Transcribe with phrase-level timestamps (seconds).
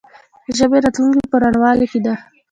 [0.45, 2.15] د ژبې راتلونکې په روڼوالي کې ده.